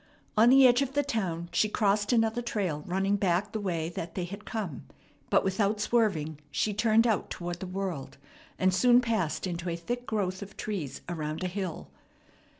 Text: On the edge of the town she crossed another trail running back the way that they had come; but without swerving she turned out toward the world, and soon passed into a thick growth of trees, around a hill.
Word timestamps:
On 0.35 0.49
the 0.49 0.65
edge 0.65 0.81
of 0.81 0.93
the 0.93 1.03
town 1.03 1.47
she 1.51 1.69
crossed 1.69 2.11
another 2.11 2.41
trail 2.41 2.83
running 2.87 3.17
back 3.17 3.51
the 3.51 3.59
way 3.59 3.87
that 3.89 4.15
they 4.15 4.23
had 4.25 4.45
come; 4.45 4.85
but 5.29 5.43
without 5.43 5.79
swerving 5.79 6.39
she 6.49 6.73
turned 6.73 7.05
out 7.05 7.29
toward 7.29 7.59
the 7.59 7.67
world, 7.67 8.17
and 8.57 8.73
soon 8.73 8.99
passed 8.99 9.45
into 9.45 9.69
a 9.69 9.75
thick 9.75 10.07
growth 10.07 10.41
of 10.41 10.57
trees, 10.57 11.01
around 11.07 11.43
a 11.43 11.47
hill. 11.47 11.91